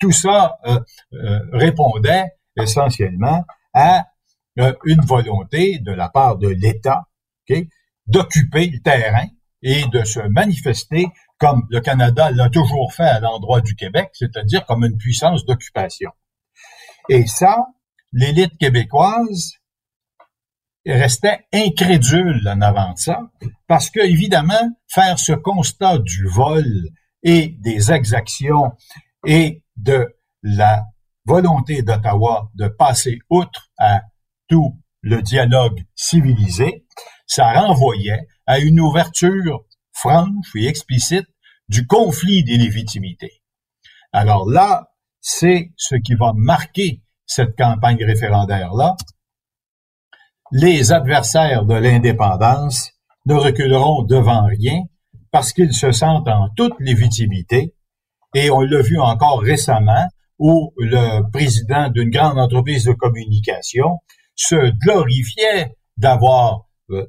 [0.00, 0.56] Tout ça
[1.52, 2.24] répondait
[2.56, 3.44] essentiellement
[3.74, 4.06] à
[4.86, 7.02] une volonté de la part de l'État
[8.06, 9.26] d'occuper le terrain
[9.62, 11.06] et de se manifester
[11.38, 16.10] comme le Canada l'a toujours fait à l'endroit du Québec, c'est-à-dire comme une puissance d'occupation.
[17.08, 17.66] Et ça,
[18.12, 19.52] l'élite québécoise
[20.86, 23.20] restait incrédule en avant de ça,
[23.66, 26.64] parce que, évidemment, faire ce constat du vol
[27.22, 28.72] et des exactions
[29.26, 30.84] et de la
[31.26, 34.02] volonté d'Ottawa de passer outre à
[34.48, 36.86] tout le dialogue civilisé,
[37.26, 39.64] ça renvoyait à une ouverture
[39.98, 41.26] franche et explicite
[41.68, 43.42] du conflit des légitimités.
[44.12, 44.88] Alors là,
[45.20, 48.96] c'est ce qui va marquer cette campagne référendaire-là.
[50.52, 52.92] Les adversaires de l'indépendance
[53.26, 54.84] ne reculeront devant rien
[55.30, 57.74] parce qu'ils se sentent en toute légitimité
[58.34, 60.08] et on l'a vu encore récemment
[60.38, 63.98] où le président d'une grande entreprise de communication
[64.34, 67.06] se glorifiait d'avoir euh,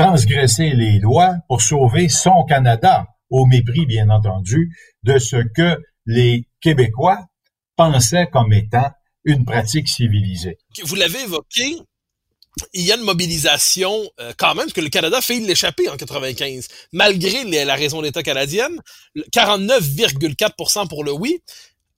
[0.00, 6.46] transgressé les lois pour sauver son Canada, au mépris, bien entendu, de ce que les
[6.60, 7.26] Québécois
[7.76, 8.90] pensaient comme étant
[9.24, 10.56] une pratique civilisée.
[10.84, 11.76] Vous l'avez évoqué,
[12.72, 16.68] il y a une mobilisation euh, quand même, que le Canada fait l'échapper en 95,
[16.92, 18.80] malgré la raison d'État canadienne,
[19.34, 21.42] 49,4% pour le oui.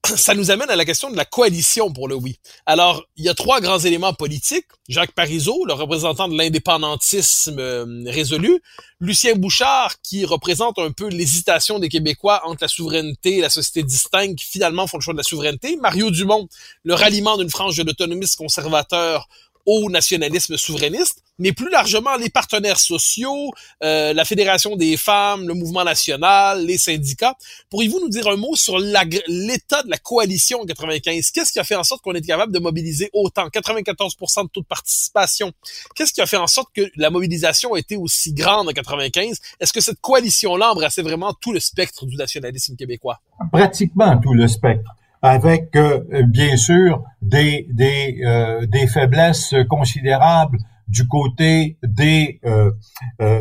[0.17, 2.39] Ça nous amène à la question de la coalition pour le oui.
[2.67, 4.67] Alors, il y a trois grands éléments politiques.
[4.89, 8.61] Jacques Parizeau, le représentant de l'indépendantisme euh, résolu.
[9.01, 13.83] Lucien Bouchard, qui représente un peu l'hésitation des Québécois entre la souveraineté et la société
[13.85, 15.77] distincte, qui finalement font le choix de la souveraineté.
[15.77, 16.49] Mario Dumont,
[16.83, 19.29] le ralliement d'une frange de l'autonomistes conservateurs
[19.67, 23.51] au nationalisme souverainiste, mais plus largement les partenaires sociaux,
[23.83, 27.35] euh, la Fédération des femmes, le mouvement national, les syndicats.
[27.71, 31.31] Pourriez-vous nous dire un mot sur l'état de la coalition en 95?
[31.31, 33.49] Qu'est-ce qui a fait en sorte qu'on est capable de mobiliser autant?
[33.49, 35.53] 94% de taux de participation.
[35.95, 39.41] Qu'est-ce qui a fait en sorte que la mobilisation a été aussi grande en 95?
[39.61, 43.21] Est-ce que cette coalition-là embrassait vraiment tout le spectre du nationalisme québécois?
[43.51, 44.91] Pratiquement tout le spectre
[45.23, 50.59] avec euh, bien sûr des des, euh, des faiblesses considérables
[50.93, 52.71] du côté des euh,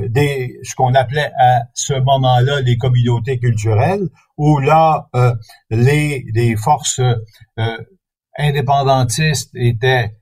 [0.08, 5.10] des ce qu'on appelait à ce moment-là les communautés culturelles où là
[5.70, 7.02] les les forces
[8.38, 10.16] indépendantistes étaient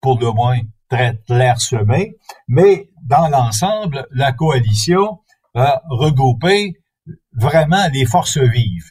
[0.00, 2.16] pour le moins très clairsemées.
[2.48, 5.20] Mais dans l'ensemble la coalition
[5.54, 6.74] a regroupé
[7.32, 8.90] vraiment les forces vives.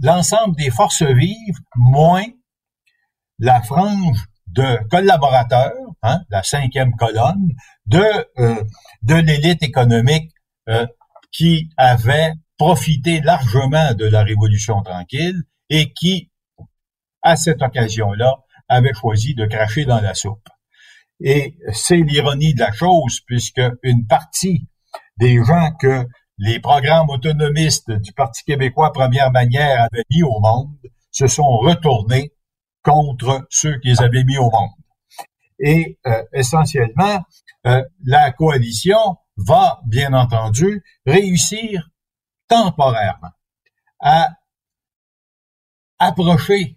[0.00, 2.26] L'ensemble des forces vives, moins
[3.38, 7.48] la frange de collaborateurs, hein, la cinquième colonne,
[7.86, 8.02] de,
[8.38, 8.64] euh,
[9.22, 10.30] l'élite économique
[10.68, 10.86] euh,
[11.32, 16.30] qui avait profité largement de la Révolution tranquille et qui,
[17.22, 18.36] à cette occasion-là,
[18.68, 20.48] avait choisi de cracher dans la soupe.
[21.20, 24.68] Et c'est l'ironie de la chose, puisque une partie
[25.18, 26.06] des gens que
[26.38, 30.76] les programmes autonomistes du Parti québécois Première Manière avaient mis au monde
[31.10, 32.32] se sont retournés
[32.82, 34.70] contre ceux qu'ils avaient mis au monde.
[35.62, 37.24] Et euh, essentiellement,
[37.66, 41.88] euh, la coalition va, bien entendu, réussir
[42.48, 43.30] temporairement
[44.00, 44.28] à
[45.98, 46.76] approcher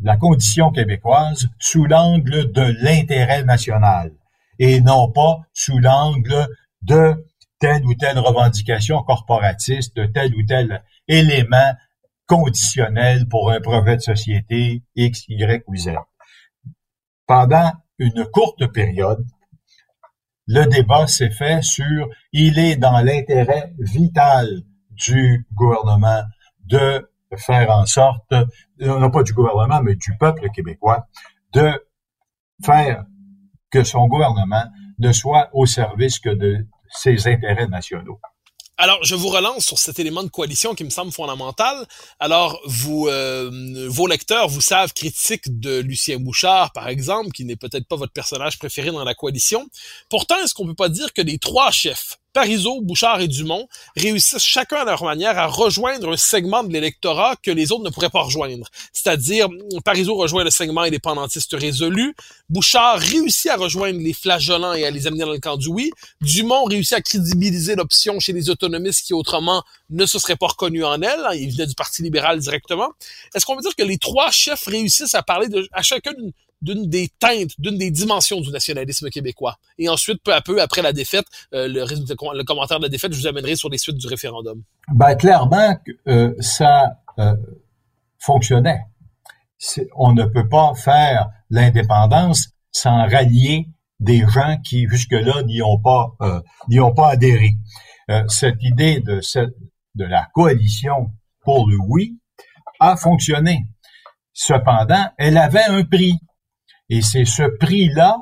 [0.00, 4.12] la condition québécoise sous l'angle de l'intérêt national
[4.58, 6.46] et non pas sous l'angle
[6.82, 7.24] de
[7.58, 11.74] telle ou telle revendication corporatiste, de tel ou tel élément
[12.26, 15.94] conditionnel pour un projet de société X, Y ou Z.
[17.26, 19.24] Pendant une courte période,
[20.46, 26.22] le débat s'est fait sur il est dans l'intérêt vital du gouvernement
[26.64, 28.34] de faire en sorte,
[28.80, 31.06] non pas du gouvernement, mais du peuple québécois,
[31.52, 31.70] de
[32.64, 33.04] faire
[33.70, 34.64] que son gouvernement
[34.98, 38.18] ne soit au service que de ses intérêts nationaux.
[38.80, 41.84] Alors, je vous relance sur cet élément de coalition qui me semble fondamental.
[42.20, 47.56] Alors, vous, euh, vos lecteurs vous savent critiques de Lucien Bouchard, par exemple, qui n'est
[47.56, 49.66] peut-être pas votre personnage préféré dans la coalition.
[50.08, 54.44] Pourtant, est-ce qu'on peut pas dire que les trois chefs, Parizeau, Bouchard et Dumont réussissent
[54.44, 58.10] chacun à leur manière à rejoindre un segment de l'électorat que les autres ne pourraient
[58.10, 58.68] pas rejoindre.
[58.92, 59.48] C'est-à-dire,
[59.84, 62.14] Parizeau rejoint le segment indépendantiste résolu,
[62.48, 65.90] Bouchard réussit à rejoindre les flageolants et à les amener dans le camp du oui,
[66.20, 70.84] Dumont réussit à crédibiliser l'option chez les autonomistes qui autrement ne se seraient pas reconnus
[70.84, 72.90] en elle, hein, il venait du Parti libéral directement.
[73.34, 76.12] Est-ce qu'on veut dire que les trois chefs réussissent à parler à chacun
[76.62, 79.56] d'une des teintes, d'une des dimensions du nationalisme québécois.
[79.78, 83.12] Et ensuite, peu à peu, après la défaite, euh, le, le, commentaire de la défaite,
[83.12, 84.62] je vous amènerai sur les suites du référendum.
[84.92, 85.76] Ben, clairement,
[86.08, 87.34] euh, ça euh,
[88.18, 88.80] fonctionnait.
[89.96, 93.66] On ne peut pas faire l'indépendance sans rallier
[93.98, 96.16] des gens qui jusque-là n'y ont pas
[96.68, 97.56] n'y ont pas adhéré.
[98.28, 99.20] cette idée de,
[99.96, 101.10] de la coalition
[101.42, 102.20] pour le oui
[102.78, 103.66] a fonctionné.
[104.32, 106.18] Cependant, elle avait un prix.
[106.88, 108.18] Et c'est ce prix-là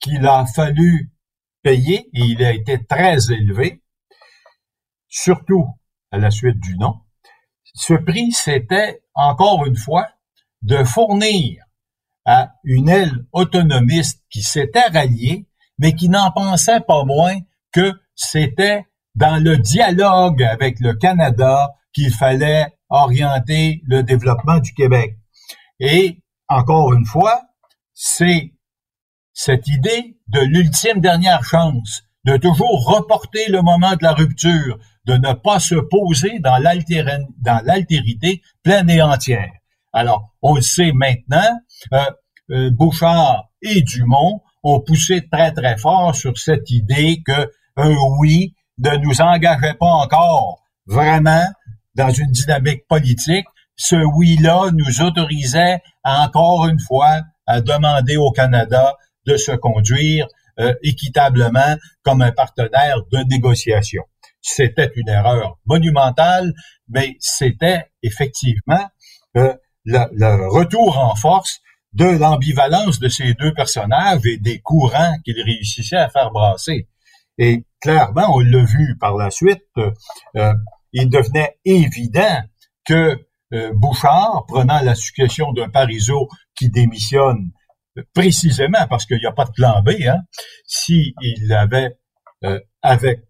[0.00, 1.12] qu'il a fallu
[1.62, 3.82] payer, et il a été très élevé,
[5.08, 5.66] surtout
[6.10, 7.00] à la suite du non.
[7.74, 10.08] Ce prix, c'était, encore une fois,
[10.62, 11.62] de fournir
[12.24, 15.48] à une aile autonomiste qui s'était ralliée,
[15.78, 17.36] mais qui n'en pensait pas moins
[17.72, 25.16] que c'était dans le dialogue avec le Canada qu'il fallait orienter le développement du Québec.
[25.80, 27.42] Et, encore une fois,
[28.00, 28.52] c'est
[29.32, 35.14] cette idée de l'ultime dernière chance, de toujours reporter le moment de la rupture, de
[35.14, 39.50] ne pas se poser dans l'altérité pleine et entière.
[39.92, 41.58] Alors, on le sait maintenant,
[41.92, 41.98] euh,
[42.52, 48.54] euh, Bouchard et Dumont ont poussé très très fort sur cette idée que un oui
[48.78, 51.48] ne nous engageait pas encore vraiment
[51.96, 53.46] dans une dynamique politique.
[53.74, 58.94] Ce oui-là nous autorisait encore une fois à demander au Canada
[59.26, 60.28] de se conduire
[60.60, 64.04] euh, équitablement comme un partenaire de négociation.
[64.40, 66.52] C'était une erreur monumentale,
[66.88, 68.88] mais c'était effectivement
[69.36, 71.60] euh, le, le, retour en force
[71.92, 76.88] de l'ambivalence de ces deux personnages et des courants qu'ils réussissaient à faire brasser.
[77.38, 79.62] Et clairement, on l'a vu par la suite,
[80.36, 80.54] euh,
[80.92, 82.42] il devenait évident
[82.84, 83.16] que euh,
[83.50, 87.52] Bouchard, prenant la succession d'un Parizeau qui démissionne
[88.14, 90.20] précisément parce qu'il n'y a pas de plan B, hein,
[90.66, 91.14] s'il
[91.52, 91.96] avait,
[92.44, 93.20] euh, avec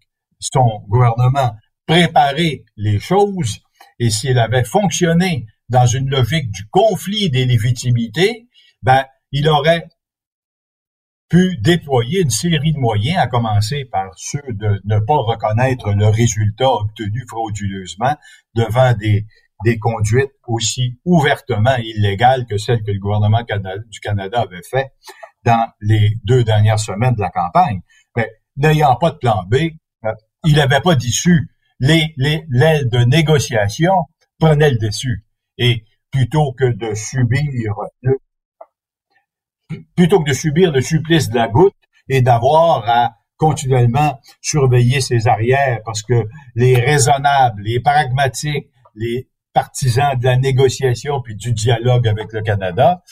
[0.40, 1.56] son gouvernement,
[1.86, 3.60] préparé les choses
[3.98, 8.48] et s'il avait fonctionné dans une logique du conflit des légitimités,
[8.82, 9.88] ben, il aurait
[11.28, 16.06] pu déployer une série de moyens, à commencer par ceux de ne pas reconnaître le
[16.06, 18.16] résultat obtenu frauduleusement
[18.54, 19.26] devant des,
[19.64, 24.92] des conduites aussi ouvertement illégales que celles que le gouvernement du Canada avait fait
[25.44, 27.80] dans les deux dernières semaines de la campagne.
[28.16, 29.54] Mais n'ayant pas de plan B,
[30.04, 30.12] euh,
[30.44, 31.48] il n'avait pas d'issue.
[31.80, 33.92] Les, les, l'aile de négociation
[34.38, 35.24] prenait le dessus.
[35.58, 38.16] Et plutôt que de subir le,
[39.96, 41.74] plutôt que de subir le supplice de la goutte
[42.08, 50.18] et d'avoir à continuellement surveiller ses arrières parce que les raisonnables, les pragmatiques, les partisans
[50.18, 53.02] de la négociation puis du dialogue avec le Canada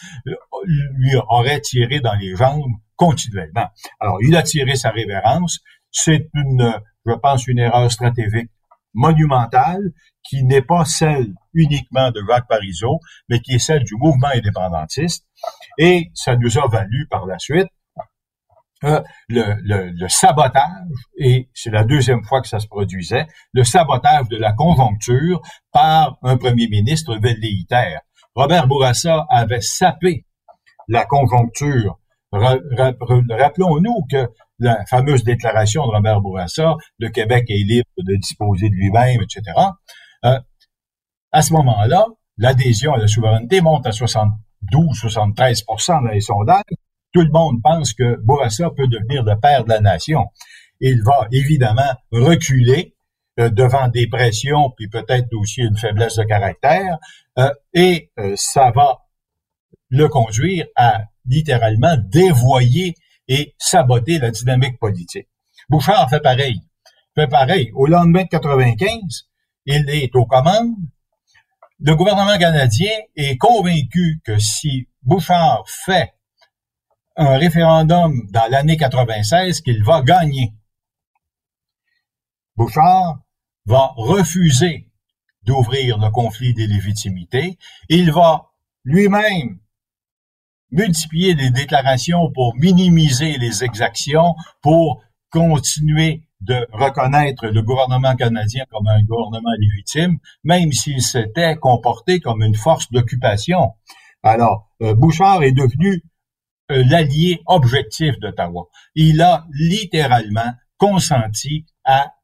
[0.64, 3.66] lui auraient tiré dans les jambes continuellement.
[4.00, 5.60] Alors, il a tiré sa révérence.
[5.90, 8.50] C'est une, je pense, une erreur stratégique
[8.94, 14.28] monumentale qui n'est pas celle uniquement de Jacques Parizeau, mais qui est celle du mouvement
[14.34, 15.26] indépendantiste.
[15.78, 17.68] Et ça nous a valu par la suite
[18.84, 20.62] euh, le, sabotage,
[21.18, 25.40] et c'est la deuxième fois que ça se produisait, le sabotage de la conjoncture
[25.72, 28.02] par un premier ministre velléitaire.
[28.34, 30.26] Robert Bourassa avait sapé
[30.88, 31.98] la conjoncture.
[32.32, 38.74] Rappelons-nous que la fameuse déclaration de Robert Bourassa, le Québec est libre de disposer de
[38.74, 39.42] lui-même, etc.
[40.24, 40.38] Euh,
[41.32, 42.06] à ce moment-là,
[42.38, 46.64] l'adhésion à la souveraineté monte à 72-73% dans les sondages.
[47.16, 50.26] Tout le monde pense que Bourassa peut devenir le père de la nation.
[50.80, 52.94] Il va évidemment reculer
[53.40, 56.98] euh, devant des pressions, puis peut-être aussi une faiblesse de caractère,
[57.38, 59.06] euh, et euh, ça va
[59.88, 62.94] le conduire à littéralement dévoyer
[63.28, 65.28] et saboter la dynamique politique.
[65.70, 66.60] Bouchard fait pareil.
[67.14, 67.70] Fait pareil.
[67.74, 68.98] Au lendemain de 95,
[69.64, 70.74] il est aux commandes.
[71.80, 76.12] Le gouvernement canadien est convaincu que si Bouchard fait
[77.16, 80.52] un référendum dans l'année 96, qu'il va gagner.
[82.56, 83.18] Bouchard
[83.64, 84.88] va refuser
[85.42, 87.58] d'ouvrir le conflit des légitimités.
[87.88, 88.50] Il va
[88.84, 89.58] lui-même
[90.70, 98.86] multiplier les déclarations pour minimiser les exactions, pour continuer de reconnaître le gouvernement canadien comme
[98.88, 103.72] un gouvernement légitime, même s'il s'était comporté comme une force d'occupation.
[104.22, 106.02] Alors, euh, Bouchard est devenu
[106.68, 108.68] l'allié objectif d'Ottawa.
[108.94, 112.14] Il a littéralement consenti à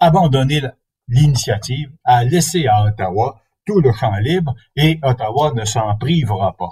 [0.00, 0.62] abandonner
[1.08, 6.70] l'initiative, à laisser à Ottawa tout le champ libre et Ottawa ne s'en privera pas.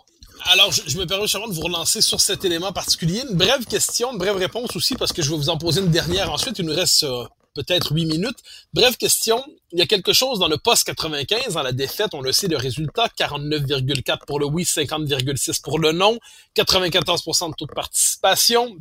[0.53, 3.23] Alors, je, me permets de vous relancer sur cet élément particulier.
[3.29, 5.91] Une brève question, une brève réponse aussi, parce que je vais vous en poser une
[5.91, 6.59] dernière ensuite.
[6.59, 7.25] Il nous reste euh,
[7.57, 8.39] peut-être huit minutes.
[8.73, 9.45] Brève question.
[9.73, 12.49] Il y a quelque chose dans le poste 95, dans la défaite, on le sait,
[12.49, 16.19] le résultat, 49,4 pour le oui, 50,6 pour le non,
[16.57, 18.77] 94% de taux de participation.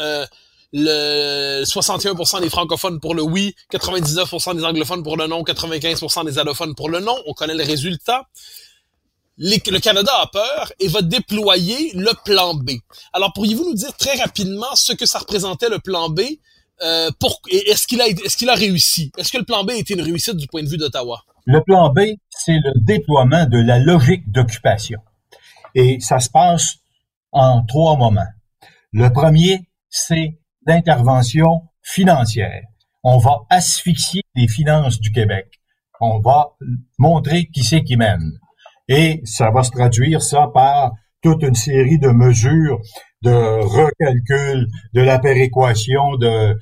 [0.00, 0.26] Euh,
[0.72, 6.38] le 61% des francophones pour le oui, 99% des anglophones pour le non, 95% des
[6.38, 7.16] allophones pour le non.
[7.26, 8.26] On connaît le résultat
[9.38, 12.70] le Canada a peur et va déployer le plan B.
[13.12, 16.20] Alors, pourriez-vous nous dire très rapidement ce que ça représentait le plan B?
[16.82, 17.10] Euh,
[17.50, 19.10] est-ce qu'il a, est-ce qu'il a réussi?
[19.16, 21.22] Est-ce que le plan B a été une réussite du point de vue d'Ottawa?
[21.46, 25.00] Le plan B, c'est le déploiement de la logique d'occupation.
[25.74, 26.76] Et ça se passe
[27.32, 28.26] en trois moments.
[28.92, 32.62] Le premier, c'est l'intervention financière.
[33.04, 35.60] On va asphyxier les finances du Québec.
[36.00, 36.56] On va
[36.98, 38.38] montrer qui c'est qui mène.
[38.88, 42.80] Et ça va se traduire, ça, par toute une série de mesures
[43.22, 46.58] de recalcul de la péréquation, de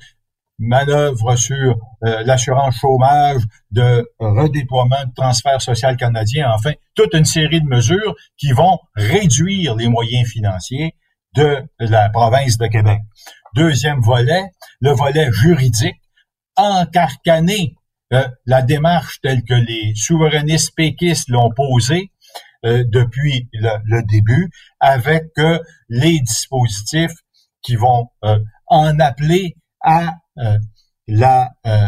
[0.57, 3.41] manœuvres sur euh, l'assurance chômage,
[3.71, 9.75] de redéploiement de transfert social canadien, enfin, toute une série de mesures qui vont réduire
[9.75, 10.95] les moyens financiers
[11.35, 12.99] de la province de Québec.
[13.55, 14.43] Deuxième volet,
[14.79, 15.99] le volet juridique,
[16.55, 17.75] encarcaner
[18.13, 22.11] euh, la démarche telle que les souverainistes péquistes l'ont posée
[22.65, 24.49] euh, depuis le, début,
[24.79, 25.25] avec
[25.89, 27.15] les dispositifs
[27.61, 28.09] qui vont
[28.67, 30.57] en appeler à euh,
[31.07, 31.87] la euh,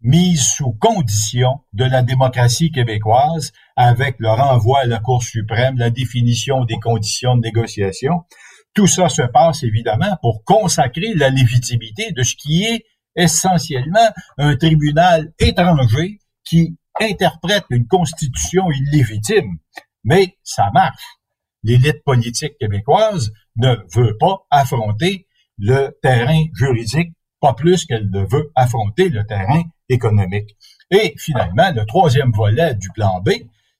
[0.00, 5.90] mise sous condition de la démocratie québécoise avec le renvoi à la Cour suprême, la
[5.90, 8.22] définition des conditions de négociation.
[8.74, 12.84] Tout ça se passe évidemment pour consacrer la légitimité de ce qui est
[13.14, 14.08] essentiellement
[14.38, 19.58] un tribunal étranger qui interprète une constitution illégitime.
[20.04, 21.04] Mais ça marche.
[21.62, 25.26] L'élite politique québécoise ne veut pas affronter
[25.58, 30.56] le terrain juridique, pas plus qu'elle ne veut affronter le terrain économique.
[30.90, 33.30] Et finalement, le troisième volet du plan B,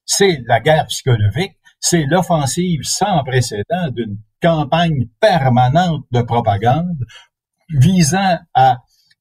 [0.04, 7.04] c'est la guerre psychologique, c'est l'offensive sans précédent d'une campagne permanente de propagande
[7.70, 8.78] visant à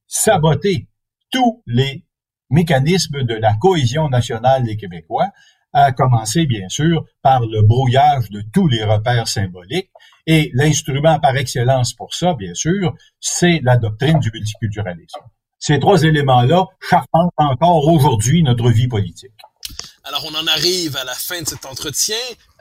[0.07, 0.89] saboter
[1.31, 2.03] tous les
[2.49, 5.29] mécanismes de la cohésion nationale des Québécois,
[5.73, 9.91] à commencer bien sûr par le brouillage de tous les repères symboliques
[10.25, 15.19] et l'instrument par excellence pour ça, bien sûr, c'est la doctrine du multiculturalisme.
[15.59, 19.31] Ces trois éléments-là charpentent encore aujourd'hui notre vie politique.
[20.05, 22.15] Alors, on en arrive à la fin de cet entretien.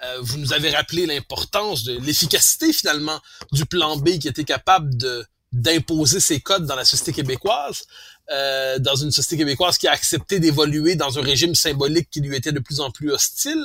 [0.05, 3.19] Euh, vous nous avez rappelé l'importance de l'efficacité, finalement,
[3.53, 7.85] du plan B qui était capable de d'imposer ses codes dans la société québécoise,
[8.31, 12.37] euh, dans une société québécoise qui a accepté d'évoluer dans un régime symbolique qui lui
[12.37, 13.65] était de plus en plus hostile.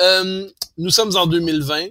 [0.00, 0.48] Euh,
[0.78, 1.88] nous sommes en 2020.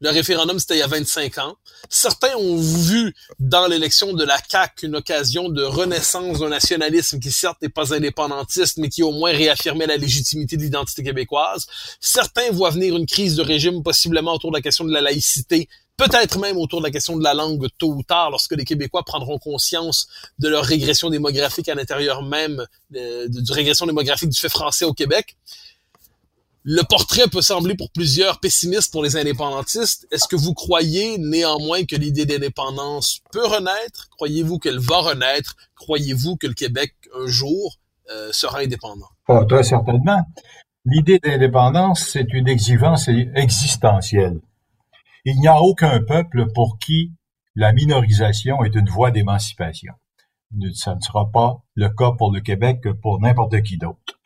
[0.00, 1.56] Le référendum, c'était il y a 25 ans.
[1.88, 7.32] Certains ont vu dans l'élection de la CAQ une occasion de renaissance d'un nationalisme qui
[7.32, 11.66] certes n'est pas indépendantiste, mais qui au moins réaffirmait la légitimité de l'identité québécoise.
[11.98, 15.66] Certains voient venir une crise de régime possiblement autour de la question de la laïcité,
[15.96, 19.02] peut-être même autour de la question de la langue tôt ou tard, lorsque les Québécois
[19.04, 24.48] prendront conscience de leur régression démographique à l'intérieur même, de, de régression démographique du fait
[24.48, 25.36] français au Québec.
[26.68, 30.08] Le portrait peut sembler pour plusieurs pessimiste pour les indépendantistes.
[30.10, 34.08] Est-ce que vous croyez néanmoins que l'idée d'indépendance peut renaître?
[34.10, 35.54] Croyez-vous qu'elle va renaître?
[35.76, 37.76] Croyez-vous que le Québec, un jour,
[38.10, 39.06] euh, sera indépendant?
[39.28, 40.20] Oh, très certainement.
[40.84, 44.40] L'idée d'indépendance, c'est une exigence existentielle.
[45.28, 47.12] Il n'y a aucun peuple pour qui
[47.56, 49.92] la minorisation est une voie d'émancipation.
[50.72, 54.20] Ça ne sera pas le cas pour le Québec pour n'importe qui d'autre.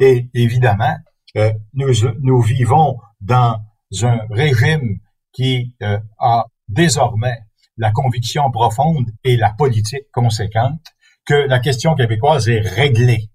[0.00, 0.96] Et évidemment,
[1.36, 3.62] euh, nous, nous vivons dans
[4.02, 4.98] un régime
[5.32, 7.38] qui euh, a désormais
[7.76, 10.80] la conviction profonde et la politique conséquente
[11.26, 13.30] que la question québécoise est réglée.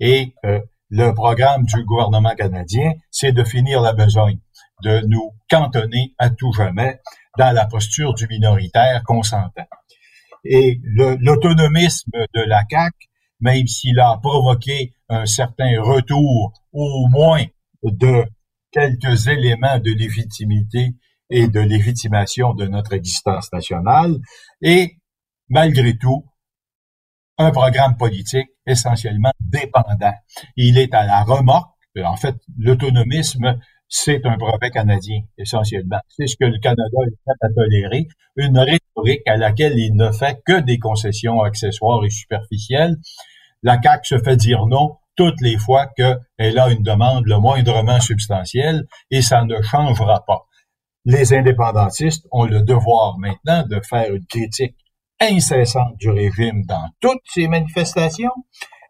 [0.00, 0.58] Et euh,
[0.90, 4.40] le programme du gouvernement canadien, c'est de finir la besogne,
[4.82, 7.00] de nous cantonner à tout jamais
[7.36, 9.66] dans la posture du minoritaire consentant.
[10.44, 13.08] Et l'autonomisme de la CAQ
[13.40, 17.44] même s'il a provoqué un certain retour au moins
[17.82, 18.24] de
[18.70, 20.94] quelques éléments de légitimité
[21.30, 24.16] et de légitimation de notre existence nationale,
[24.62, 24.96] et
[25.48, 26.24] malgré tout,
[27.38, 30.14] un programme politique essentiellement dépendant.
[30.56, 31.70] Il est à la remorque.
[32.04, 33.58] En fait, l'autonomisme,
[33.88, 36.00] c'est un brevet canadien, essentiellement.
[36.08, 40.12] C'est ce que le Canada est prêt à tolérer, une rhétorique à laquelle il ne
[40.12, 42.96] fait que des concessions accessoires et superficielles.
[43.62, 47.98] La CAQ se fait dire non toutes les fois qu'elle a une demande le moindrement
[47.98, 50.46] substantielle et ça ne changera pas.
[51.04, 54.76] Les indépendantistes ont le devoir maintenant de faire une critique
[55.20, 58.30] incessante du régime dans toutes ces manifestations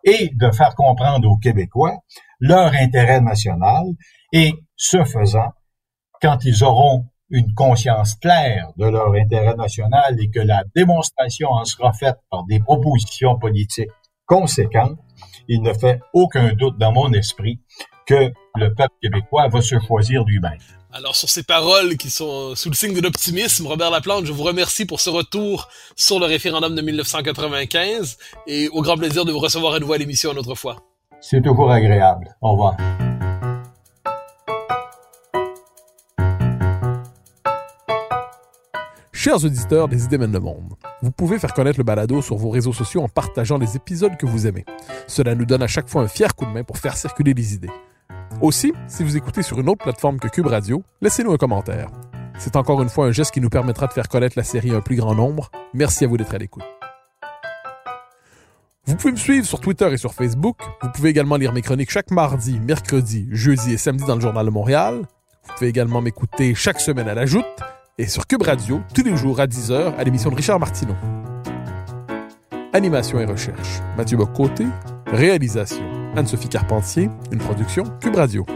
[0.04, 1.96] et de faire comprendre aux Québécois
[2.40, 3.84] leur intérêt national
[4.32, 5.52] et ce faisant,
[6.20, 11.64] quand ils auront une conscience claire de leur intérêt national et que la démonstration en
[11.64, 13.90] sera faite par des propositions politiques
[14.26, 14.98] conséquentes,
[15.48, 17.60] il ne fait aucun doute dans mon esprit
[18.06, 20.58] que le peuple québécois va se choisir lui-même.
[20.90, 24.42] Alors, sur ces paroles qui sont sous le signe de l'optimisme, Robert Laplante, je vous
[24.42, 28.16] remercie pour ce retour sur le référendum de 1995
[28.46, 30.76] et au grand plaisir de vous recevoir à nouveau à l'émission une autre fois.
[31.20, 32.34] C'est toujours agréable.
[32.40, 32.76] Au revoir.
[39.12, 42.50] Chers auditeurs des Idées mènent le monde, vous pouvez faire connaître le balado sur vos
[42.50, 44.64] réseaux sociaux en partageant les épisodes que vous aimez.
[45.08, 47.54] Cela nous donne à chaque fois un fier coup de main pour faire circuler les
[47.54, 47.70] idées.
[48.40, 51.90] Aussi, si vous écoutez sur une autre plateforme que Cube Radio, laissez-nous un commentaire.
[52.38, 54.76] C'est encore une fois un geste qui nous permettra de faire connaître la série à
[54.76, 55.50] un plus grand nombre.
[55.74, 56.77] Merci à vous d'être à l'écoute.
[58.88, 60.56] Vous pouvez me suivre sur Twitter et sur Facebook.
[60.80, 64.46] Vous pouvez également lire mes chroniques chaque mardi, mercredi, jeudi et samedi dans le Journal
[64.46, 65.02] de Montréal.
[65.44, 67.44] Vous pouvez également m'écouter chaque semaine à la Joute
[67.98, 70.94] et sur Cube Radio tous les jours à 10h à l'émission de Richard Martineau.
[72.72, 74.64] Animation et recherche, Mathieu Bocoté.
[75.08, 75.84] Réalisation,
[76.16, 77.10] Anne-Sophie Carpentier.
[77.30, 78.46] Une production Cube Radio.